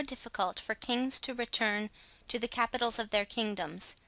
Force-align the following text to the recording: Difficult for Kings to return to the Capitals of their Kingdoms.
Difficult 0.07 0.59
for 0.59 0.73
Kings 0.73 1.19
to 1.19 1.35
return 1.35 1.91
to 2.27 2.39
the 2.39 2.47
Capitals 2.47 2.97
of 2.97 3.11
their 3.11 3.23
Kingdoms. 3.23 3.97